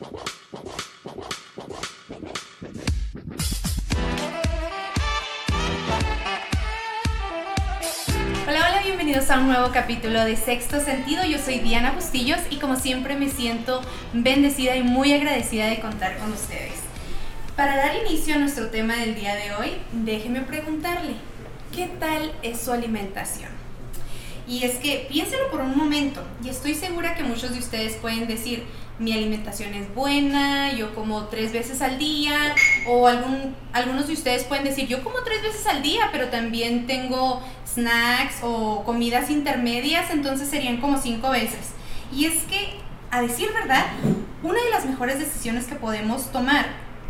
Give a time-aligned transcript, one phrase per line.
[0.00, 0.12] Hola,
[8.46, 11.24] hola, bienvenidos a un nuevo capítulo de Sexto Sentido.
[11.24, 13.80] Yo soy Diana Bustillos y como siempre me siento
[14.12, 16.74] bendecida y muy agradecida de contar con ustedes.
[17.56, 21.14] Para dar inicio a nuestro tema del día de hoy, déjeme preguntarle,
[21.74, 23.50] ¿qué tal es su alimentación?
[24.46, 28.28] Y es que piénselo por un momento, y estoy segura que muchos de ustedes pueden
[28.28, 28.64] decir,
[28.98, 32.54] mi alimentación es buena, yo como tres veces al día,
[32.88, 36.86] o algún, algunos de ustedes pueden decir, yo como tres veces al día, pero también
[36.86, 41.70] tengo snacks o comidas intermedias, entonces serían como cinco veces.
[42.12, 43.86] Y es que, a decir verdad,
[44.42, 46.66] una de las mejores decisiones que podemos tomar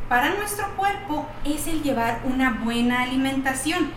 [0.08, 3.90] para nuestro cuerpo es el llevar una buena alimentación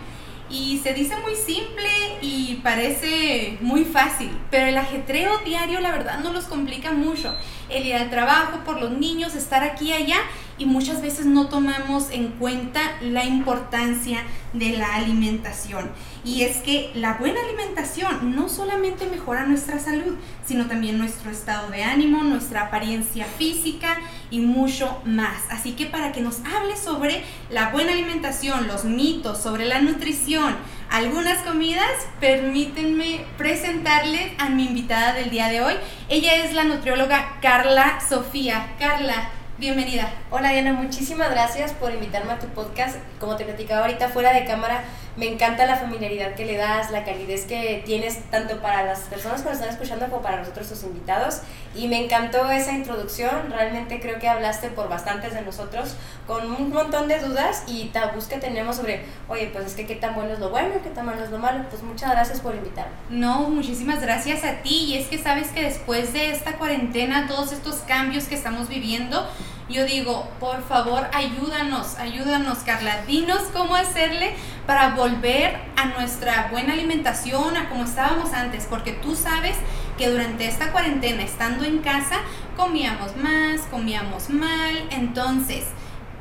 [0.52, 1.88] y se dice muy simple
[2.20, 7.34] y parece muy fácil, pero el ajetreo diario la verdad no los complica mucho.
[7.70, 10.18] El ir al trabajo por los niños, estar aquí y allá
[10.62, 15.90] y muchas veces no tomamos en cuenta la importancia de la alimentación.
[16.24, 20.14] Y es que la buena alimentación no solamente mejora nuestra salud,
[20.46, 23.98] sino también nuestro estado de ánimo, nuestra apariencia física
[24.30, 25.42] y mucho más.
[25.50, 30.54] Así que para que nos hable sobre la buena alimentación, los mitos sobre la nutrición,
[30.90, 31.90] algunas comidas,
[32.20, 35.74] permítanme presentarles a mi invitada del día de hoy.
[36.08, 38.76] Ella es la nutrióloga Carla Sofía.
[38.78, 40.10] Carla, Bienvenida.
[40.30, 42.96] Hola Diana, muchísimas gracias por invitarme a tu podcast.
[43.20, 44.82] Como te platicaba ahorita fuera de cámara,
[45.14, 49.42] me encanta la familiaridad que le das, la calidez que tienes tanto para las personas
[49.42, 51.42] que nos están escuchando como para nosotros tus invitados.
[51.74, 56.70] Y me encantó esa introducción, realmente creo que hablaste por bastantes de nosotros con un
[56.70, 60.32] montón de dudas y tabús que tenemos sobre, oye, pues es que qué tan bueno
[60.32, 61.64] es lo bueno, qué tan malo es lo malo.
[61.68, 62.92] Pues muchas gracias por invitarme.
[63.10, 64.86] No, muchísimas gracias a ti.
[64.88, 69.28] Y es que sabes que después de esta cuarentena, todos estos cambios que estamos viviendo,
[69.72, 73.04] yo digo, por favor, ayúdanos, ayúdanos, Carla.
[73.06, 74.34] Dinos cómo hacerle
[74.66, 79.56] para volver a nuestra buena alimentación, a como estábamos antes, porque tú sabes
[79.96, 82.16] que durante esta cuarentena, estando en casa,
[82.56, 84.86] comíamos más, comíamos mal.
[84.90, 85.64] Entonces,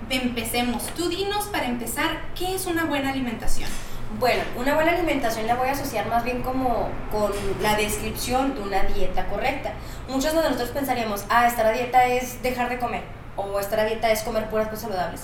[0.09, 0.87] empecemos.
[0.95, 3.69] Tú dinos para empezar, ¿qué es una buena alimentación?
[4.17, 8.61] Bueno, una buena alimentación la voy a asociar más bien como con la descripción de
[8.61, 9.73] una dieta correcta.
[10.07, 14.21] Muchos de nosotros pensaríamos, ah, esta dieta es dejar de comer o esta dieta es
[14.23, 15.21] comer puras cosas saludables.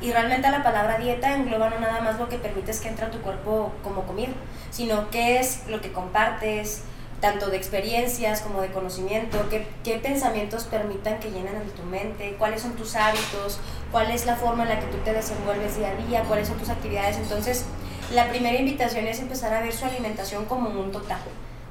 [0.00, 3.10] Y realmente la palabra dieta engloba no nada más lo que permites que entre a
[3.10, 4.32] tu cuerpo como comida,
[4.70, 6.82] sino qué es lo que compartes,
[7.20, 12.62] tanto de experiencias como de conocimiento, qué, qué pensamientos permitan que llenen tu mente, cuáles
[12.62, 13.58] son tus hábitos,
[13.90, 16.58] cuál es la forma en la que tú te desenvuelves día a día, cuáles son
[16.58, 17.16] tus actividades.
[17.16, 17.64] Entonces,
[18.12, 21.18] la primera invitación es empezar a ver su alimentación como un total.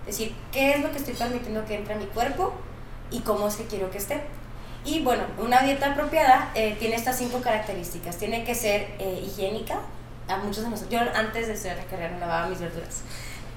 [0.01, 2.53] Es decir, qué es lo que estoy permitiendo que entre a mi cuerpo
[3.09, 4.21] y cómo es que quiero que esté.
[4.85, 8.17] Y bueno, una dieta apropiada eh, tiene estas cinco características.
[8.17, 9.79] Tiene que ser eh, higiénica.
[10.27, 13.01] A muchos de nosotros, yo antes de estudiar la carrera lavaba mis verduras.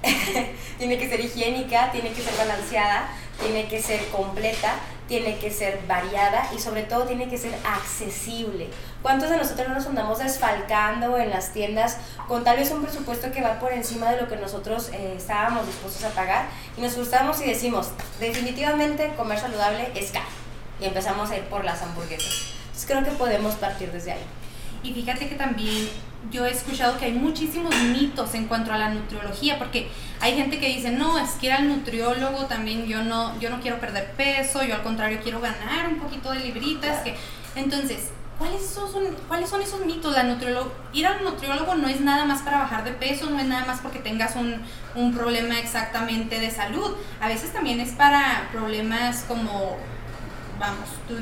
[0.79, 3.09] tiene que ser higiénica, tiene que ser balanceada,
[3.41, 4.75] tiene que ser completa,
[5.09, 8.69] tiene que ser variada y sobre todo tiene que ser accesible.
[9.03, 11.99] ¿Cuántos de nosotros no nos andamos desfalcando en las tiendas
[12.29, 15.67] con tal vez un presupuesto que va por encima de lo que nosotros eh, estábamos
[15.67, 17.89] dispuestos a pagar y nos gustamos y decimos,
[18.21, 20.40] definitivamente comer saludable es caro
[20.81, 22.53] y empezamos a ir por las hamburguesas.
[22.65, 24.25] Entonces creo que podemos partir desde ahí.
[24.83, 25.89] Y fíjate que también
[26.31, 29.89] yo he escuchado que hay muchísimos mitos en cuanto a la nutriología, porque
[30.21, 33.61] hay gente que dice, no, es que ir al nutriólogo también yo no, yo no
[33.61, 37.03] quiero perder peso, yo al contrario quiero ganar un poquito de libritas.
[37.03, 37.15] Que...
[37.57, 38.91] Entonces, ¿cuáles son,
[39.29, 40.15] ¿cuáles son esos mitos?
[40.15, 43.47] La nutriólogo, ir al nutriólogo no es nada más para bajar de peso, no es
[43.47, 44.63] nada más porque tengas un,
[44.95, 46.97] un problema exactamente de salud.
[47.21, 49.79] A veces también es para problemas como
[50.61, 51.17] vamos, tú,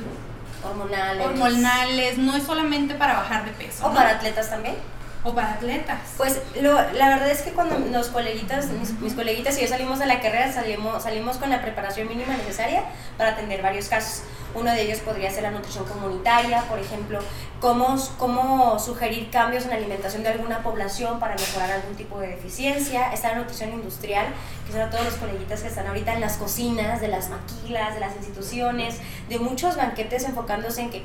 [0.69, 1.27] hormonales.
[1.27, 3.87] hormonales, no es solamente para bajar de peso.
[3.87, 4.77] O para atletas también.
[5.25, 5.99] O para atletas.
[6.17, 10.07] Pues lo, la verdad es que cuando los coleguitas, mis, coleguitas y yo salimos de
[10.07, 12.85] la carrera, salimos, salimos con la preparación mínima necesaria
[13.17, 14.23] para atender varios casos.
[14.55, 17.21] Uno de ellos podría ser la nutrición comunitaria, por ejemplo,
[17.61, 22.29] cómo, cómo sugerir cambios en la alimentación de alguna población para mejorar algún tipo de
[22.29, 23.13] deficiencia.
[23.13, 24.27] Está la nutrición industrial,
[24.67, 28.01] que son todos los coleguitas que están ahorita en las cocinas, de las maquilas, de
[28.01, 28.99] las instituciones,
[29.29, 31.03] de muchos banquetes enfocándose en que,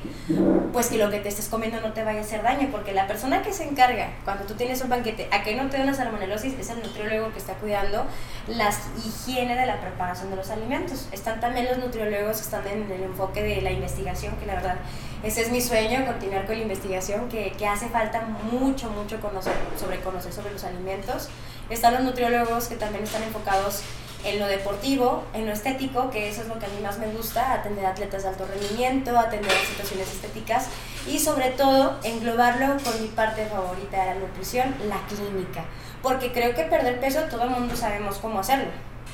[0.72, 3.06] pues que lo que te estés comiendo no te vaya a hacer daño, porque la
[3.06, 5.94] persona que se encarga cuando tú tienes un banquete a que no te dé una
[5.94, 8.06] salmonelosis es el nutriólogo que está cuidando
[8.48, 8.70] la
[9.04, 11.08] higiene de la preparación de los alimentos.
[11.12, 14.76] Están también los nutriólogos que están en el enfoque de la investigación, que la verdad
[15.22, 18.20] ese es mi sueño, continuar con la investigación, que, que hace falta
[18.52, 21.28] mucho, mucho conocer sobre conocer sobre los alimentos.
[21.70, 23.82] Están los nutriólogos que también están enfocados
[24.24, 27.06] en lo deportivo, en lo estético, que eso es lo que a mí más me
[27.08, 30.68] gusta, atender atletas de alto rendimiento, atender situaciones estéticas
[31.06, 35.64] y sobre todo englobarlo con mi parte favorita de la nutrición, la clínica,
[36.02, 38.70] porque creo que perder peso todo el mundo sabemos cómo hacerlo.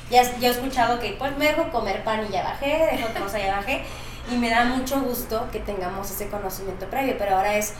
[0.09, 3.39] Ya, ya he escuchado que pues me dejo comer pan y ya bajé, dejo cosa
[3.39, 3.83] y ya bajé,
[4.29, 7.73] y me da mucho gusto que tengamos ese conocimiento previo, pero ahora es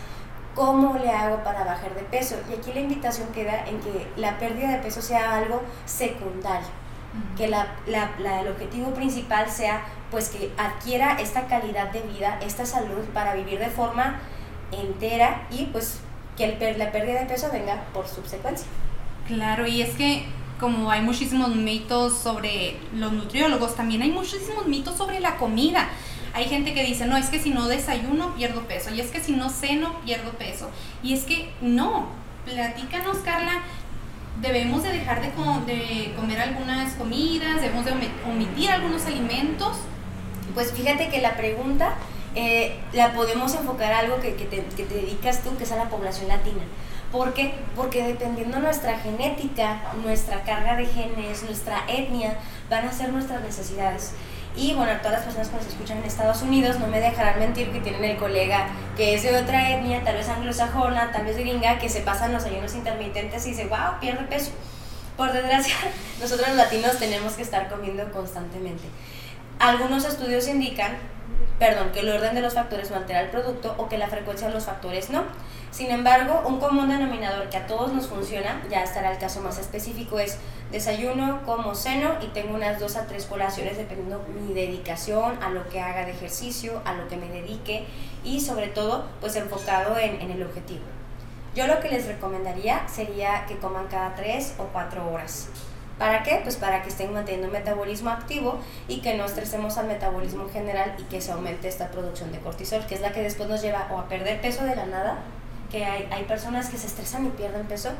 [0.55, 2.35] ¿Cómo le hago para bajar de peso?
[2.49, 6.67] Y aquí la invitación queda en que la pérdida de peso sea algo secundario,
[7.37, 8.11] que la, la,
[8.41, 13.59] el objetivo principal sea pues que adquiera esta calidad de vida, esta salud para vivir
[13.59, 14.19] de forma
[14.73, 16.01] entera y pues
[16.35, 18.67] que el, la pérdida de peso venga por subsecuencia.
[19.27, 20.25] Claro, y es que
[20.59, 25.87] como hay muchísimos mitos sobre los nutriólogos, también hay muchísimos mitos sobre la comida.
[26.33, 29.19] Hay gente que dice, no, es que si no desayuno pierdo peso, y es que
[29.19, 30.69] si no ceno pierdo peso.
[31.03, 32.07] Y es que no,
[32.45, 33.61] platícanos Carla,
[34.41, 37.93] debemos de dejar de, comer algunas comidas, debemos de
[38.25, 39.77] omitir algunos alimentos.
[40.53, 41.95] Pues fíjate que la pregunta
[42.35, 45.71] eh, la podemos enfocar a algo que, que, te, que te dedicas tú, que es
[45.71, 46.63] a la población latina.
[47.11, 47.53] ¿Por qué?
[47.75, 52.37] Porque dependiendo nuestra genética, nuestra carga de genes, nuestra etnia,
[52.69, 54.13] van a ser nuestras necesidades.
[54.55, 57.71] Y bueno, todas las personas que nos escuchan en Estados Unidos no me dejarán mentir
[57.71, 58.67] que tienen el colega
[58.97, 62.43] que es de otra etnia, tal vez anglosajona, tal vez gringa, que se pasan los
[62.43, 64.51] ayunos intermitentes y dice, wow, pierde peso.
[65.15, 65.75] Por desgracia,
[66.21, 68.83] nosotros latinos tenemos que estar comiendo constantemente.
[69.59, 70.97] Algunos estudios indican,
[71.61, 74.47] perdón, que el orden de los factores no altera el producto o que la frecuencia
[74.47, 75.25] de los factores no.
[75.69, 79.59] Sin embargo, un común denominador que a todos nos funciona, ya estará el caso más
[79.59, 80.39] específico, es
[80.71, 85.69] desayuno, como seno y tengo unas dos a tres colaciones dependiendo mi dedicación, a lo
[85.69, 87.85] que haga de ejercicio, a lo que me dedique
[88.23, 90.81] y sobre todo pues enfocado en, en el objetivo.
[91.53, 95.47] Yo lo que les recomendaría sería que coman cada tres o cuatro horas.
[96.01, 96.39] ¿Para qué?
[96.41, 98.57] Pues para que estén manteniendo un metabolismo activo
[98.87, 102.39] y que no estresemos al metabolismo en general y que se aumente esta producción de
[102.39, 105.19] cortisol, que es la que después nos lleva o a perder peso de la nada
[105.69, 107.91] que hay, hay, personas que se estresan y pierden peso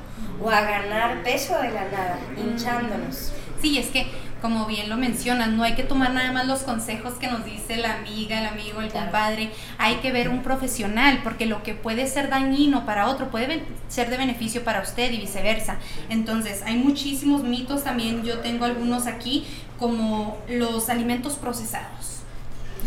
[0.43, 3.33] o a ganar peso de la nada, hinchándonos.
[3.61, 4.07] Sí, es que
[4.41, 7.77] como bien lo mencionas, no hay que tomar nada más los consejos que nos dice
[7.77, 12.07] la amiga, el amigo, el compadre, hay que ver un profesional, porque lo que puede
[12.07, 15.77] ser dañino para otro puede ser de beneficio para usted y viceversa.
[16.09, 19.45] Entonces, hay muchísimos mitos también, yo tengo algunos aquí,
[19.77, 22.21] como los alimentos procesados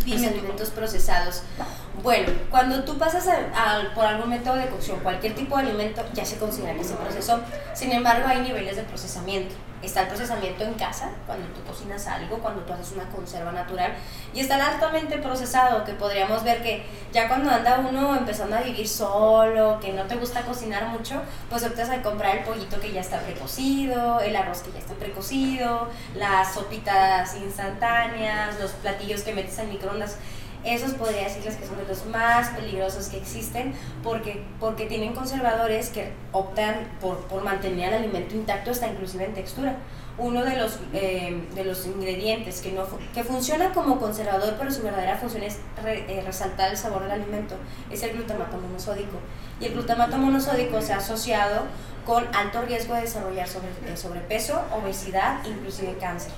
[0.06, 1.42] los alimentos procesados.
[2.02, 3.26] Bueno, cuando tú pasas
[3.94, 7.40] por algún método de cocción, cualquier tipo de alimento ya se considera que se procesó.
[7.74, 9.54] Sin embargo, hay niveles de procesamiento.
[9.84, 13.92] Está el procesamiento en casa, cuando tú cocinas algo, cuando tú haces una conserva natural,
[14.32, 18.88] y está altamente procesado, que podríamos ver que ya cuando anda uno empezando a vivir
[18.88, 21.20] solo, que no te gusta cocinar mucho,
[21.50, 24.94] pues optas a comprar el pollito que ya está precocido, el arroz que ya está
[24.94, 30.16] precocido, las sopitas instantáneas, los platillos que metes en microondas
[30.64, 35.90] esos podría decirles que son de los más peligrosos que existen porque, porque tienen conservadores
[35.90, 39.76] que optan por, por mantener el alimento intacto hasta inclusive en textura.
[40.16, 44.82] Uno de los, eh, de los ingredientes que, no, que funciona como conservador pero su
[44.82, 47.56] verdadera función es eh, resaltar el sabor del alimento
[47.90, 49.19] es el glutamato monosódico.
[49.60, 51.62] Y el glutamato monosódico se ha asociado
[52.06, 56.32] con alto riesgo de desarrollar sobre, sobrepeso, obesidad, inclusive cáncer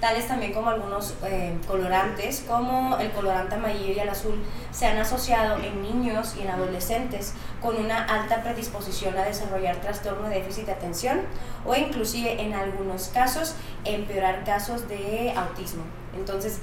[0.00, 4.40] tales también como algunos eh, colorantes, como el colorante amarillo y el azul,
[4.70, 10.28] se han asociado en niños y en adolescentes con una alta predisposición a desarrollar trastorno
[10.28, 11.20] de déficit de atención
[11.66, 15.82] o inclusive en algunos casos empeorar casos de autismo.
[16.16, 16.60] Entonces,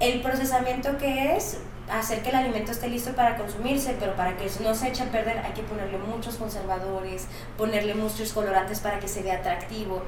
[0.00, 1.58] el procesamiento que es
[1.90, 5.06] hacer que el alimento esté listo para consumirse, pero para que no se eche a
[5.06, 10.02] perder hay que ponerle muchos conservadores, ponerle muchos colorantes para que se vea atractivo.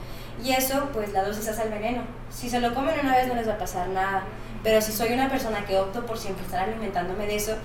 [0.44, 2.02] Y eso, pues la dosis hace el veneno.
[2.30, 4.22] Si se lo comen una vez no les va a pasar nada,
[4.62, 7.56] pero si soy una persona que opto por siempre estar alimentándome de eso,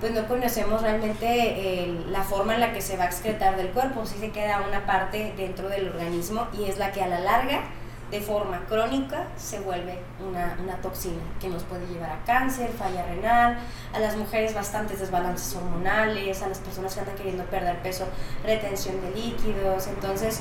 [0.00, 4.06] pues no conocemos realmente la forma en la que se va a excretar del cuerpo,
[4.06, 7.62] si se queda una parte dentro del organismo y es la que a la larga
[8.10, 13.04] de forma crónica se vuelve una, una, toxina que nos puede llevar a cáncer, falla
[13.04, 13.58] renal,
[13.92, 18.06] a las mujeres bastantes desbalances hormonales, a las personas que andan queriendo perder peso,
[18.44, 19.88] retención de líquidos.
[19.88, 20.40] Entonces,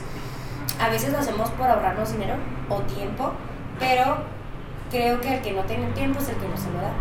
[0.80, 2.36] a veces lo hacemos por ahorrarnos dinero
[2.70, 3.34] o tiempo,
[3.80, 4.18] pero
[4.90, 6.92] creo que el que no tiene tiempo es el que no se lo da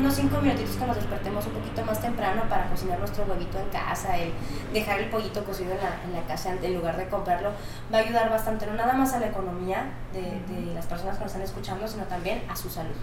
[0.00, 3.68] unos 5 minutitos que nos despertemos un poquito más temprano para cocinar nuestro huevito en
[3.68, 4.32] casa, el
[4.72, 7.50] dejar el pollito cocido en la, en la casa en lugar de comprarlo,
[7.92, 10.22] va a ayudar bastante, no nada más a la economía de,
[10.54, 12.96] de las personas que nos están escuchando, sino también a su salud.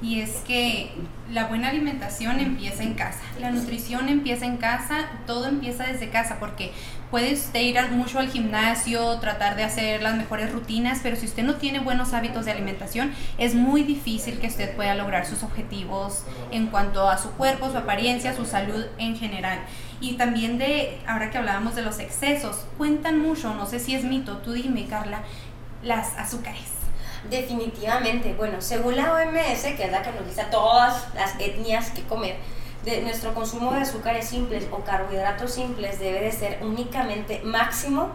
[0.00, 0.94] y es que
[1.30, 6.38] la buena alimentación empieza en casa, la nutrición empieza en casa, todo empieza desde casa,
[6.40, 6.72] porque
[7.12, 11.42] puede usted ir mucho al gimnasio, tratar de hacer las mejores rutinas, pero si usted
[11.42, 16.24] no tiene buenos hábitos de alimentación, es muy difícil que usted pueda lograr sus objetivos
[16.52, 19.58] en cuanto a su cuerpo, su apariencia, su salud en general.
[20.00, 24.04] Y también de, ahora que hablábamos de los excesos, cuentan mucho, no sé si es
[24.04, 25.20] mito, tú dime Carla,
[25.82, 26.72] las azúcares.
[27.28, 28.32] Definitivamente.
[28.32, 32.04] Bueno, según la OMS, que es la que nos dice a todas las etnias que
[32.04, 32.36] comer,
[32.84, 38.08] de nuestro consumo de azúcares simples o carbohidratos simples debe de ser únicamente máximo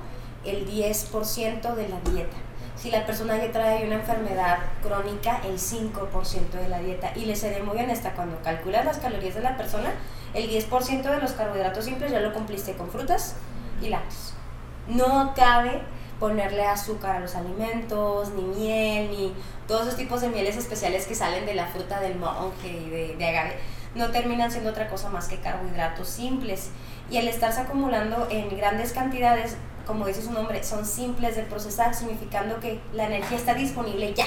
[0.44, 2.38] el 10% de la dieta.
[2.76, 7.12] Si la persona ya trae una enfermedad crónica, el 5% de la dieta.
[7.16, 9.92] Y le seré muy honesta, cuando calculas las calorías de la persona,
[10.34, 13.36] el 10% de los carbohidratos simples ya lo cumpliste con frutas
[13.82, 14.34] y lácteos.
[14.88, 15.82] No cabe
[16.20, 19.34] ponerle azúcar a los alimentos, ni miel, ni
[19.68, 23.28] todos esos tipos de mieles especiales que salen de la fruta del monje y de
[23.28, 23.58] agave,
[23.98, 26.70] no terminan siendo otra cosa más que carbohidratos simples.
[27.10, 31.94] Y el estarse acumulando en grandes cantidades, como dice su nombre, son simples de procesar,
[31.94, 34.26] significando que la energía está disponible ya.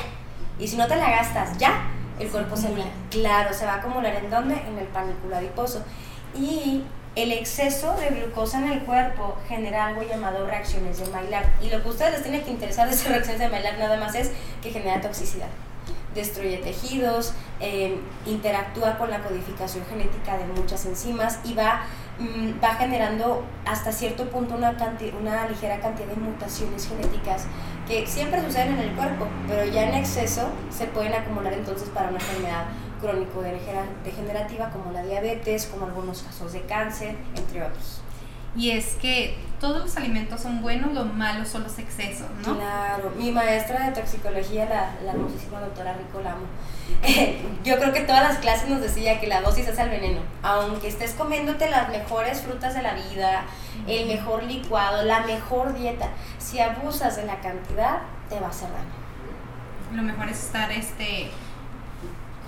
[0.59, 3.77] Y si no te la gastas ya, el cuerpo se, se claro, se va a
[3.77, 4.55] acumular en dónde?
[4.55, 5.83] En el panículo adiposo.
[6.35, 6.85] Y
[7.17, 11.47] el exceso de glucosa en el cuerpo genera algo llamado reacciones de Maillard.
[11.62, 13.97] Y lo que a ustedes les tiene que interesar de esas reacciones de Maillard nada
[13.99, 14.31] más es
[14.62, 15.49] que genera toxicidad.
[16.14, 21.83] Destruye tejidos, em, interactúa con la codificación genética de muchas enzimas y va,
[22.19, 24.76] mm, va generando hasta cierto punto una,
[25.21, 27.47] una ligera cantidad de mutaciones genéticas
[27.87, 32.09] que siempre suceden en el cuerpo, pero ya en exceso se pueden acumular entonces para
[32.09, 32.64] una enfermedad
[33.00, 38.00] crónico-degenerativa como la diabetes, como algunos casos de cáncer, entre otros.
[38.55, 42.57] Y es que todos los alimentos son buenos, lo malo son los excesos, ¿no?
[42.57, 46.47] Claro, mi maestra de toxicología, la, la hermosísima doctora Rico Lamo,
[47.64, 50.21] yo creo que todas las clases nos decía que la dosis es el veneno.
[50.43, 53.43] Aunque estés comiéndote las mejores frutas de la vida,
[53.87, 57.99] el mejor licuado, la mejor dieta, si abusas de la cantidad,
[58.31, 59.97] te va a hacer daño.
[59.97, 61.31] Lo mejor es estar este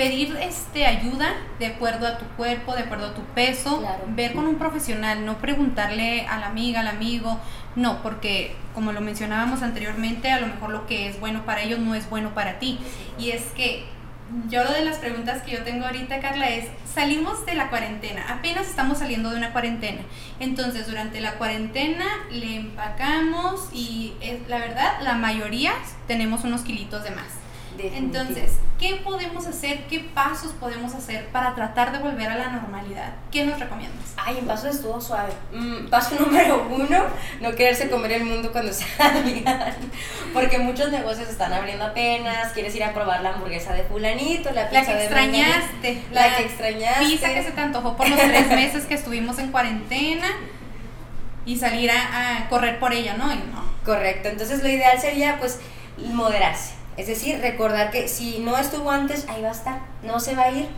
[0.03, 4.49] pedir este ayuda de acuerdo a tu cuerpo, de acuerdo a tu peso, ver con
[4.49, 7.39] un profesional, no preguntarle a la amiga, al amigo,
[7.77, 11.79] no, porque como lo mencionábamos anteriormente, a lo mejor lo que es bueno para ellos
[11.79, 12.81] no es bueno para ti.
[13.17, 13.85] Y es que
[14.49, 18.25] yo lo de las preguntas que yo tengo ahorita, Carla, es, salimos de la cuarentena,
[18.29, 20.03] apenas estamos saliendo de una cuarentena.
[20.41, 25.75] Entonces, durante la cuarentena le empacamos y es, la verdad, la mayoría
[26.09, 27.42] tenemos unos kilitos de más.
[27.79, 29.87] Entonces, ¿qué podemos hacer?
[29.87, 33.15] ¿Qué pasos podemos hacer para tratar de volver a la normalidad?
[33.31, 34.15] ¿Qué nos recomiendas?
[34.17, 35.33] Ay, en paso estuvo suave.
[35.53, 37.05] Mm, paso número uno,
[37.41, 39.75] no quererse comer el mundo cuando salgan.
[40.33, 42.53] Porque muchos negocios están abriendo apenas.
[42.53, 46.03] Quieres ir a probar la hamburguesa de fulanito, la pizza la que extrañaste.
[46.13, 47.05] la, que extrañaste.
[47.05, 50.29] Pizza que se te antojó por los tres meses que estuvimos en cuarentena
[51.45, 53.33] y salir a, a correr por ella, ¿no?
[53.33, 53.73] Y no.
[53.85, 54.29] Correcto.
[54.29, 55.59] Entonces, lo ideal sería, pues,
[55.99, 60.35] moderarse es decir, recordar que si no estuvo antes, ahí va a estar, no se
[60.35, 60.69] va a ir,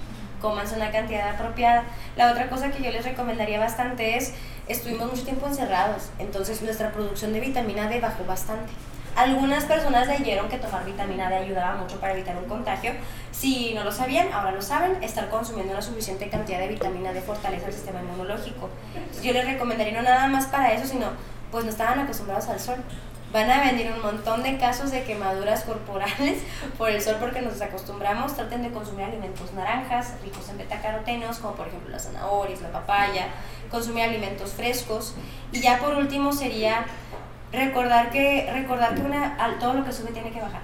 [0.40, 1.84] comanse una cantidad apropiada.
[2.16, 4.32] La otra cosa que yo les recomendaría bastante es,
[4.68, 8.72] estuvimos mucho tiempo encerrados, entonces nuestra producción de vitamina D bajó bastante.
[9.16, 12.92] Algunas personas leyeron que tomar vitamina D ayudaba mucho para evitar un contagio.
[13.30, 17.20] Si no lo sabían, ahora lo saben, estar consumiendo una suficiente cantidad de vitamina D
[17.20, 18.70] fortalece el sistema inmunológico.
[19.22, 21.06] yo les recomendaría no nada más para eso, sino
[21.52, 22.76] pues no estaban acostumbrados al sol
[23.34, 26.38] van a venir un montón de casos de quemaduras corporales
[26.78, 28.36] por el sol porque nos acostumbramos.
[28.36, 33.26] Traten de consumir alimentos naranjas, ricos en betacarotenos, como por ejemplo las zanahorias, la papaya,
[33.72, 35.16] consumir alimentos frescos.
[35.50, 36.86] Y ya por último sería
[37.50, 40.62] recordar que, recordar que una, todo lo que sube tiene que bajar.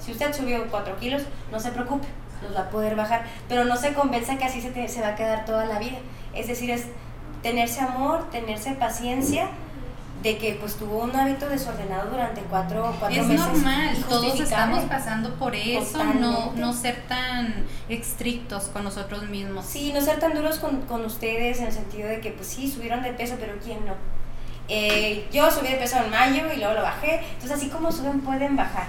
[0.00, 1.22] Si usted subió 4 kilos,
[1.52, 2.08] no se preocupe,
[2.42, 5.14] los va a poder bajar, pero no se convenza que así se, se va a
[5.14, 5.98] quedar toda la vida.
[6.34, 6.86] Es decir, es
[7.40, 9.48] tenerse amor, tenerse paciencia
[10.24, 13.46] de que pues tuvo un hábito desordenado durante cuatro, cuatro es meses.
[13.46, 19.66] Es normal, todos estamos pasando por eso, no, no ser tan estrictos con nosotros mismos.
[19.66, 22.70] Sí, no ser tan duros con, con ustedes en el sentido de que pues sí,
[22.70, 23.92] subieron de peso, pero ¿quién no?
[24.66, 28.22] Eh, yo subí de peso en mayo y luego lo bajé, entonces así como suben
[28.22, 28.86] pueden bajar.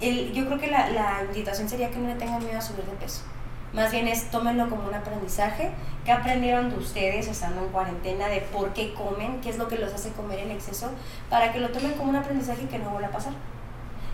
[0.00, 2.84] El, yo creo que la, la invitación sería que no le tengan miedo a subir
[2.84, 3.24] de peso.
[3.72, 5.70] Más bien es tómenlo como un aprendizaje.
[6.04, 9.40] ¿Qué aprendieron de ustedes estando en cuarentena de por qué comen?
[9.40, 10.90] ¿Qué es lo que los hace comer en exceso?
[11.28, 13.34] Para que lo tomen como un aprendizaje que no vuelva a pasar.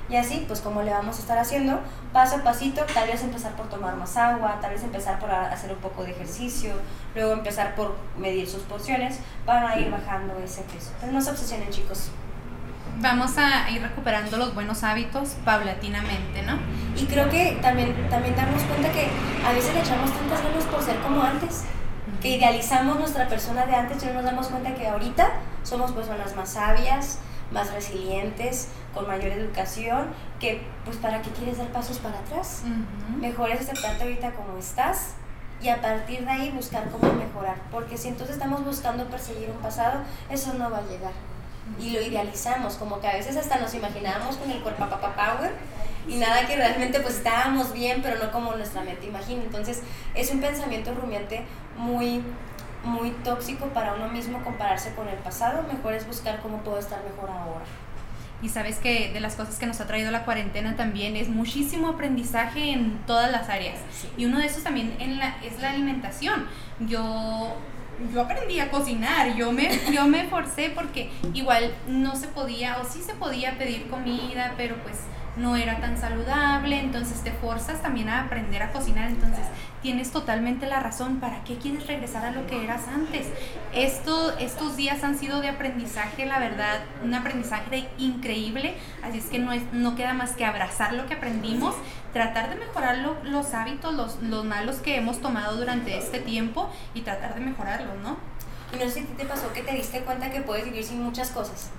[0.08, 1.80] Y así, pues como le vamos a estar haciendo,
[2.12, 5.72] paso a pasito, tal vez empezar por tomar más agua, tal vez empezar por hacer
[5.72, 6.74] un poco de ejercicio,
[7.14, 10.90] luego empezar por medir sus porciones, van a ir bajando ese peso.
[11.00, 12.10] Pero no se obsesionen chicos.
[13.00, 16.58] Vamos a ir recuperando los buenos hábitos paulatinamente, ¿no?
[16.96, 19.08] Y creo que también, también darnos cuenta que
[19.46, 21.64] a veces le echamos tantas ganas por ser como antes,
[22.20, 25.32] que idealizamos nuestra persona de antes y no nos damos cuenta que ahorita
[25.62, 27.18] somos personas más sabias,
[27.50, 30.08] más resilientes, con mayor educación,
[30.40, 32.62] que pues para qué quieres dar pasos para atrás.
[33.20, 35.14] Mejor es aceptarte ahorita como estás
[35.60, 39.58] y a partir de ahí buscar cómo mejorar, porque si entonces estamos buscando perseguir un
[39.58, 41.12] pasado, eso no va a llegar.
[41.80, 45.52] Y lo idealizamos, como que a veces hasta nos imaginábamos con el cuerpo papá power
[46.06, 49.42] y nada que realmente pues estábamos bien, pero no como nuestra mente imagina.
[49.42, 49.82] Entonces
[50.14, 51.42] es un pensamiento rumiante
[51.76, 52.22] muy
[52.84, 57.02] muy tóxico para uno mismo compararse con el pasado, mejor es buscar cómo puedo estar
[57.02, 57.64] mejor ahora.
[58.42, 61.88] Y sabes que de las cosas que nos ha traído la cuarentena también es muchísimo
[61.88, 63.78] aprendizaje en todas las áreas.
[64.18, 66.46] Y uno de esos también en la, es la alimentación.
[66.80, 67.56] Yo
[68.12, 72.84] yo aprendí a cocinar, yo me, yo me forcé porque igual no se podía, o
[72.84, 75.00] sí se podía pedir comida, pero pues
[75.36, 79.44] no era tan saludable, entonces te forzas también a aprender a cocinar, entonces
[79.82, 83.26] tienes totalmente la razón, ¿para qué quieres regresar a lo que eras antes?
[83.72, 89.38] Esto, estos días han sido de aprendizaje, la verdad, un aprendizaje increíble, así es que
[89.38, 91.74] no, es, no queda más que abrazar lo que aprendimos,
[92.12, 97.00] tratar de mejorar los hábitos, los, los malos que hemos tomado durante este tiempo y
[97.00, 98.16] tratar de mejorarlos, ¿no?
[98.72, 101.30] Y no sé si te pasó que te diste cuenta que puedes vivir sin muchas
[101.30, 101.70] cosas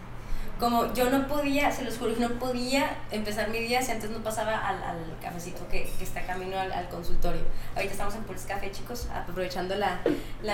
[0.59, 4.19] como yo no podía, se los juro, no podía empezar mi día si antes no
[4.19, 7.41] pasaba al, al cafecito que, está camino al, consultorio.
[7.75, 10.00] Ahorita estamos en Pulse Café, chicos, aprovechando la,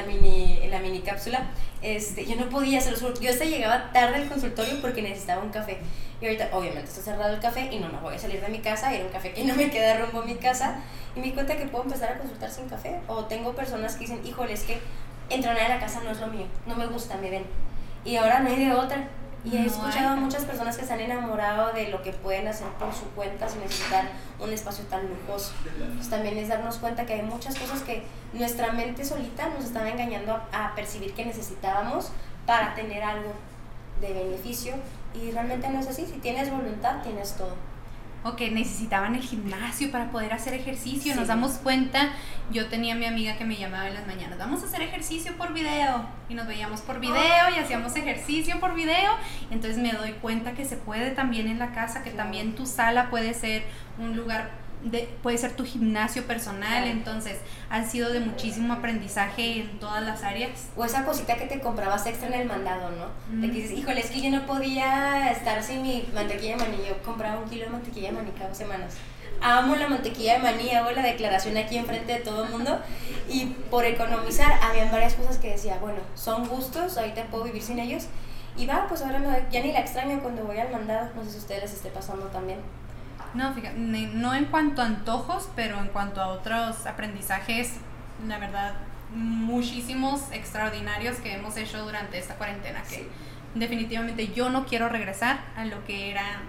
[0.07, 1.51] mini, la mini cápsula.
[1.83, 5.43] Este, yo no podía, se los juro, yo hasta llegaba tarde al consultorio porque necesitaba
[5.43, 5.77] un café.
[6.19, 8.59] Y ahorita, obviamente, está cerrado el café y no, no voy a salir de mi
[8.59, 10.79] casa, ir a un café que no me queda rumbo a mi casa.
[11.15, 12.99] Y me di cuenta que puedo empezar a consultar sin café.
[13.07, 14.79] O tengo personas que dicen, híjole, es que
[15.29, 17.45] entrenar en la casa no es lo mío, no me gusta, me ven.
[18.03, 19.07] Y ahora no hay de otra
[19.43, 22.67] y he escuchado a muchas personas que se han enamorado de lo que pueden hacer
[22.79, 25.51] por su cuenta sin necesitar un espacio tan lujoso.
[25.95, 29.89] Pues también es darnos cuenta que hay muchas cosas que nuestra mente solita nos estaba
[29.89, 32.11] engañando a, a percibir que necesitábamos
[32.45, 33.33] para tener algo
[33.99, 34.75] de beneficio
[35.13, 36.05] y realmente no es así.
[36.05, 37.55] Si tienes voluntad, tienes todo
[38.23, 41.15] o que necesitaban el gimnasio para poder hacer ejercicio.
[41.15, 42.13] Nos damos cuenta,
[42.51, 45.35] yo tenía a mi amiga que me llamaba en las mañanas, vamos a hacer ejercicio
[45.37, 46.05] por video.
[46.29, 49.11] Y nos veíamos por video y hacíamos ejercicio por video.
[49.49, 53.09] Entonces me doy cuenta que se puede también en la casa, que también tu sala
[53.09, 53.63] puede ser
[53.97, 54.60] un lugar
[55.21, 57.37] puede ser tu gimnasio personal, entonces
[57.69, 60.67] han sido de muchísimo aprendizaje en todas las áreas.
[60.75, 63.41] O esa cosita que te comprabas extra en el mandado, ¿no?
[63.41, 66.77] De que dices, híjole, es que yo no podía estar sin mi mantequilla de maní,
[66.87, 68.95] yo compraba un kilo de mantequilla de maní cada semanas.
[69.43, 72.79] Amo la mantequilla de maní, hago la declaración aquí enfrente de todo el mundo
[73.27, 77.79] y por economizar habían varias cosas que decía, bueno, son gustos, ahorita puedo vivir sin
[77.79, 78.05] ellos
[78.55, 81.37] y va, pues ahora ya ni la extraño cuando voy al mandado, no sé si
[81.37, 82.59] a ustedes les esté pasando también.
[83.33, 87.75] No, fíjate, no en cuanto a antojos, pero en cuanto a otros aprendizajes,
[88.27, 88.73] la verdad,
[89.13, 93.07] muchísimos extraordinarios que hemos hecho durante esta cuarentena, que
[93.55, 96.41] definitivamente yo no quiero regresar a lo que era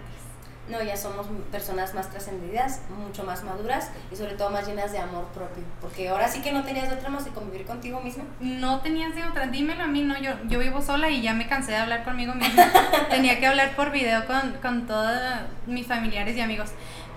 [0.73, 4.99] no, ya somos personas más trascendidas, mucho más maduras y sobre todo más llenas de
[4.99, 5.63] amor propio.
[5.81, 8.25] Porque ahora sí que no tenías de otra más de convivir contigo misma.
[8.41, 11.47] No tenías de otra, dímelo a mí, no, yo, yo vivo sola y ya me
[11.47, 12.65] cansé de hablar conmigo misma.
[13.11, 15.13] Tenía que hablar por video con, con todos
[15.67, 16.71] mis familiares y amigos.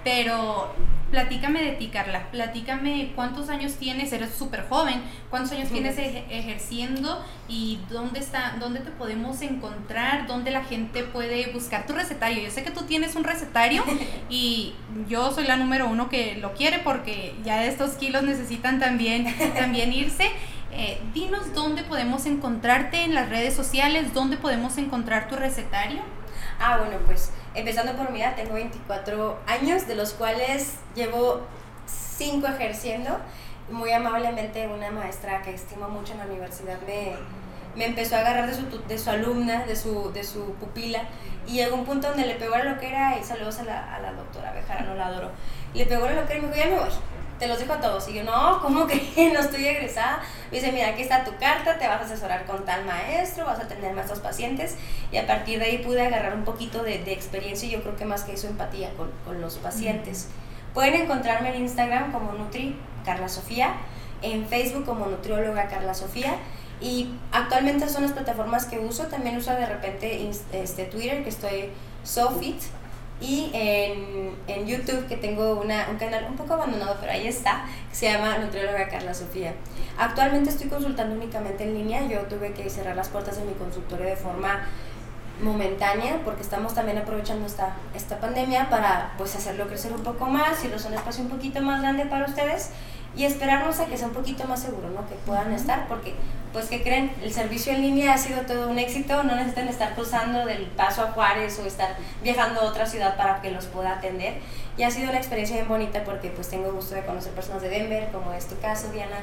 [0.06, 0.72] Pero
[1.10, 2.30] platícame de ti, Carla.
[2.32, 8.82] Platícame cuántos años tienes, eres súper joven, cuántos años tienes ejerciendo y dónde está, dónde
[8.82, 12.44] te podemos encontrar, dónde la gente puede buscar tu recetario.
[12.44, 13.84] Yo sé que tú tienes un recetario
[14.30, 14.76] y
[15.10, 19.92] yo soy la número uno que lo quiere porque ya estos kilos necesitan también, también
[19.92, 20.30] irse.
[20.72, 26.02] Eh, dinos dónde podemos encontrarte en las redes sociales, dónde podemos encontrar tu recetario.
[26.60, 31.42] Ah, bueno, pues empezando por mi edad, tengo 24 años, de los cuales llevo
[32.18, 33.18] 5 ejerciendo.
[33.70, 37.16] Muy amablemente una maestra que estimo mucho en la universidad me,
[37.76, 41.04] me empezó a agarrar de su, de su alumna, de su, de su pupila,
[41.48, 43.96] y llegó un punto donde le pegó a lo que era, y saludos a la,
[43.96, 44.54] a la doctora
[44.86, 45.32] no la adoro,
[45.74, 46.90] le pegó a lo que era y me dijo, ya me voy
[47.40, 48.08] te los dejo a todos.
[48.10, 50.22] Y yo, no, ¿cómo que no estoy egresada?
[50.52, 53.60] Me dice, mira, aquí está tu carta, te vas a asesorar con tal maestro, vas
[53.60, 54.76] a tener más dos pacientes.
[55.12, 57.96] Y a partir de ahí pude agarrar un poquito de, de experiencia y yo creo
[57.96, 60.30] que más que eso, empatía con, con los pacientes.
[60.74, 63.76] Pueden encontrarme en Instagram como Nutri Carla Sofía,
[64.22, 66.36] en Facebook como Nutrióloga Carla Sofía.
[66.82, 69.06] Y actualmente son las plataformas que uso.
[69.06, 71.70] También uso de repente este, Twitter, que estoy
[72.04, 72.62] SoFit
[73.22, 77.66] y en, en YouTube, que tengo una, un canal un poco abandonado, pero ahí está,
[77.90, 79.54] que se llama Nutrióloga Carla Sofía.
[79.98, 82.06] Actualmente estoy consultando únicamente en línea.
[82.08, 84.66] Yo tuve que cerrar las puertas de mi consultorio de forma
[85.42, 90.64] momentánea porque estamos también aprovechando esta, esta pandemia para pues hacerlo crecer un poco más
[90.64, 92.70] y un espacio un poquito más grande para ustedes
[93.16, 95.08] y esperarnos a que sea un poquito más seguro, ¿no?
[95.08, 96.14] Que puedan estar, porque,
[96.52, 97.12] pues, que creen?
[97.22, 101.04] El servicio en línea ha sido todo un éxito, no necesitan estar cruzando del paso
[101.04, 104.36] a Juárez o estar viajando a otra ciudad para que los pueda atender.
[104.78, 107.70] Y ha sido una experiencia bien bonita porque, pues, tengo gusto de conocer personas de
[107.70, 109.18] Denver, como es tu caso, Diana,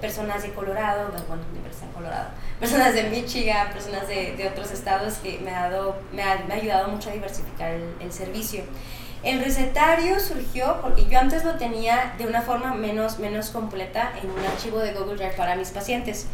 [0.00, 2.28] personas de Colorado, bueno, de Colorado,
[2.60, 6.54] personas de Michigan, personas de, de, otros estados que me ha, dado, me ha, me
[6.54, 8.64] ha ayudado mucho a diversificar el, el servicio.
[9.22, 14.30] El recetario surgió porque yo antes lo tenía de una forma menos, menos completa en
[14.30, 16.26] un archivo de Google Drive para mis pacientes.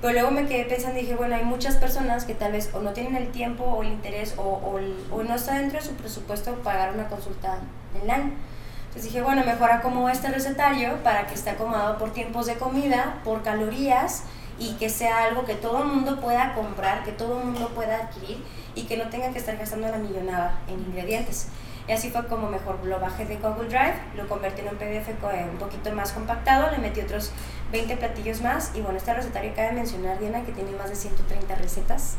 [0.00, 2.80] Pero luego me quedé pensando y dije, bueno, hay muchas personas que tal vez o
[2.80, 4.78] no tienen el tiempo o el interés o, o,
[5.16, 7.58] o no está dentro de su presupuesto pagar una consulta
[8.02, 8.32] online.
[8.88, 13.20] Entonces dije, bueno, mejor acomodo este recetario para que esté acomodado por tiempos de comida,
[13.24, 14.24] por calorías
[14.58, 17.96] y que sea algo que todo el mundo pueda comprar, que todo el mundo pueda
[17.96, 18.44] adquirir
[18.74, 21.48] y que no tenga que estar gastando la millonada en ingredientes.
[21.86, 25.08] Y así fue como mejor lo bajé de Google Drive, lo convertí en un PDF
[25.52, 27.30] un poquito más compactado, le metí otros
[27.72, 28.72] 20 platillos más.
[28.74, 32.16] Y bueno, este recetario cabe mencionar, Diana, que tiene más de 130 recetas.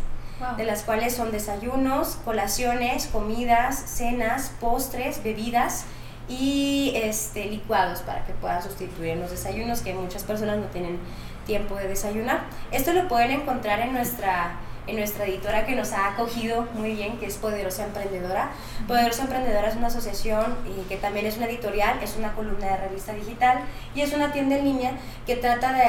[0.57, 5.85] de las cuales son desayunos, colaciones, comidas, cenas, postres, bebidas
[6.27, 10.99] y este, licuados para que puedan sustituir los desayunos, que muchas personas no tienen
[11.45, 12.41] tiempo de desayunar.
[12.71, 17.17] Esto lo pueden encontrar en nuestra en nuestra editora que nos ha acogido muy bien,
[17.17, 18.51] que es Poderosa Emprendedora.
[18.87, 22.77] Poderosa Emprendedora es una asociación y que también es una editorial, es una columna de
[22.77, 23.61] revista digital
[23.95, 24.91] y es una tienda en línea
[25.25, 25.85] que trata de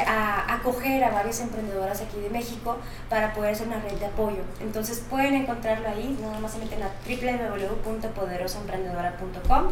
[0.48, 2.78] acoger a varias emprendedoras aquí de México
[3.08, 4.42] para poder ser una red de apoyo.
[4.60, 9.68] Entonces pueden encontrarlo ahí, nada más se meten a www.poderosaemprendedora.com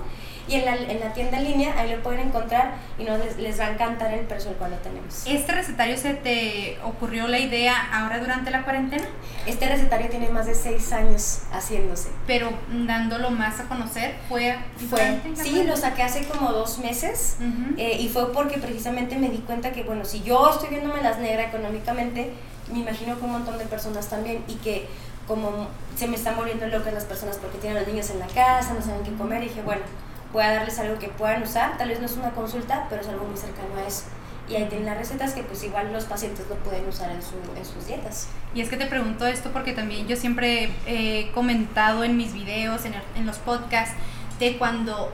[0.47, 3.39] y en la, en la, tienda en línea ahí lo pueden encontrar y no les,
[3.39, 5.27] les va a encantar el precio al cual lo tenemos.
[5.27, 9.07] ¿Este recetario se te ocurrió la idea ahora durante la cuarentena?
[9.46, 12.09] Este recetario tiene más de seis años haciéndose.
[12.27, 12.50] Pero
[12.87, 14.57] dándolo más a conocer, ¿fue
[14.88, 17.37] Fue, sí, lo saqué hace como dos meses
[17.77, 21.18] eh, y fue porque precisamente me di cuenta que, bueno, si yo estoy viéndome las
[21.18, 22.33] negras económicamente,
[22.72, 24.87] me imagino que un montón de personas también y que
[25.27, 28.27] como se me están volviendo locas las personas porque tienen a los niños en la
[28.27, 29.83] casa, no saben qué comer, y dije, bueno,
[30.33, 33.09] voy a darles algo que puedan usar, tal vez no es una consulta, pero es
[33.09, 34.05] algo muy cercano a eso
[34.49, 37.35] y ahí tienen las recetas que pues igual los pacientes lo pueden usar en, su,
[37.57, 38.29] en sus dietas.
[38.55, 42.85] Y es que te pregunto esto porque también yo siempre he comentado en mis videos,
[42.85, 43.95] en, en los podcasts,
[44.39, 45.13] de cuando,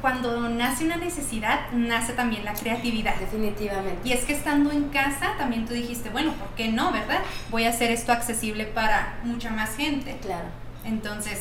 [0.00, 3.16] cuando nace una necesidad, nace también la creatividad.
[3.16, 4.08] Definitivamente.
[4.08, 7.20] Y es que estando en casa, también tú dijiste, bueno, ¿por qué no, verdad?
[7.50, 10.16] Voy a hacer esto accesible para mucha más gente.
[10.22, 10.46] Claro.
[10.84, 11.40] Entonces,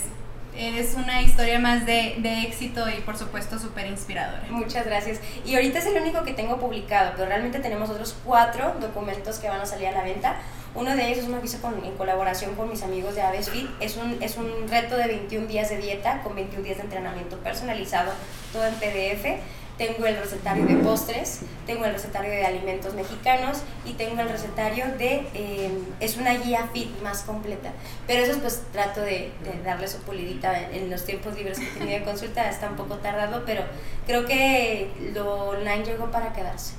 [0.57, 4.43] Eres una historia más de, de éxito y por supuesto súper inspiradora.
[4.49, 5.19] Muchas gracias.
[5.45, 9.47] Y ahorita es el único que tengo publicado, pero realmente tenemos otros cuatro documentos que
[9.47, 10.37] van a salir a la venta.
[10.73, 13.69] Uno de ellos es una que con, en colaboración con mis amigos de Avesfit.
[13.79, 17.37] Es un, es un reto de 21 días de dieta con 21 días de entrenamiento
[17.37, 18.11] personalizado,
[18.53, 19.41] todo en PDF
[19.82, 24.86] tengo el recetario de postres, tengo el recetario de alimentos mexicanos y tengo el recetario
[25.00, 27.72] de, em, es una guía fit más completa.
[28.06, 31.98] Pero eso pues trato de, de darle su pulidita en, los tiempos libres que tenido
[31.98, 33.63] de consulta, está un poco tardado, pero
[34.06, 36.74] creo que lo online llegó para quedarse.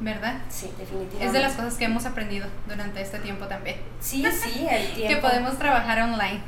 [0.00, 0.42] ¿Verdad?
[0.48, 1.26] Sí, definitivamente.
[1.26, 3.76] Es de las cosas que hemos aprendido durante este tiempo también.
[4.00, 5.14] Sí, sí, el tiempo.
[5.14, 6.42] que podemos trabajar online.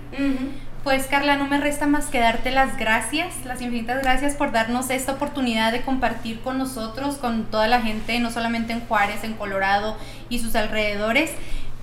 [0.88, 4.88] Pues Carla, no me resta más que darte las gracias, las infinitas gracias por darnos
[4.88, 9.34] esta oportunidad de compartir con nosotros, con toda la gente, no solamente en Juárez, en
[9.34, 9.98] Colorado
[10.30, 11.32] y sus alrededores,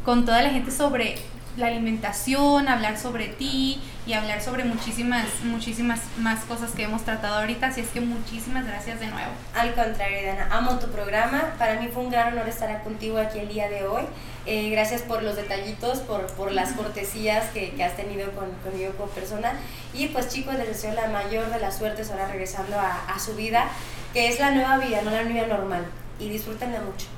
[0.04, 1.20] con toda la gente sobre
[1.58, 7.39] la alimentación, hablar sobre ti y hablar sobre muchísimas, muchísimas más cosas que hemos tratado
[7.39, 7.68] ahorita.
[7.68, 9.32] Así es que muchísimas gracias de nuevo.
[9.56, 11.56] Al contrario, Dana, amo tu programa.
[11.58, 14.04] Para mí fue un gran honor estar contigo aquí el día de hoy.
[14.46, 19.10] Eh, gracias por los detallitos, por, por las cortesías que, has tenido con, conmigo como
[19.12, 19.54] persona.
[19.94, 23.36] Y pues chicos, les deseo la mayor de las suertes ahora regresando a, a su
[23.36, 23.65] vida,
[24.13, 25.86] que es la nueva vida, no la vida normal.
[26.20, 27.14] Y disfrútenla mucho.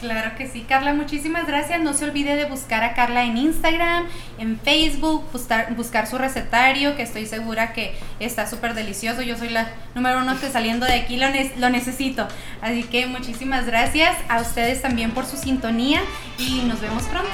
[0.00, 1.80] Claro que sí, Carla, muchísimas gracias.
[1.80, 4.06] No se olvide de buscar a Carla en Instagram,
[4.38, 5.24] en Facebook,
[5.76, 9.22] buscar, su recetario, que estoy segura que está súper delicioso.
[9.22, 11.26] Yo soy la número uno que saliendo de aquí lo,
[11.56, 12.28] lo necesito.
[12.60, 16.02] Así que muchísimas gracias a ustedes también por su sintonía
[16.38, 17.30] y nos vemos pronto.